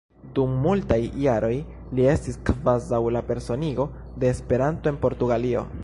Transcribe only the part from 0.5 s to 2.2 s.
multaj jaroj li